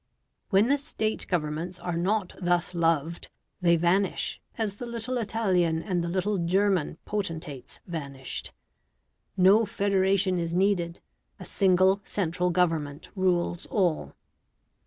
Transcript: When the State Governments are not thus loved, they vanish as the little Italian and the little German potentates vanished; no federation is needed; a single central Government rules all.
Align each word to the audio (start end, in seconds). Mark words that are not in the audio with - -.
When 0.49 0.67
the 0.67 0.79
State 0.79 1.27
Governments 1.27 1.79
are 1.79 1.95
not 1.95 2.33
thus 2.41 2.73
loved, 2.73 3.29
they 3.61 3.75
vanish 3.75 4.41
as 4.57 4.77
the 4.77 4.87
little 4.87 5.19
Italian 5.19 5.83
and 5.83 6.03
the 6.03 6.09
little 6.09 6.39
German 6.39 6.97
potentates 7.05 7.79
vanished; 7.85 8.51
no 9.37 9.63
federation 9.63 10.39
is 10.39 10.55
needed; 10.55 11.01
a 11.39 11.45
single 11.45 12.01
central 12.03 12.49
Government 12.49 13.09
rules 13.15 13.67
all. 13.67 14.15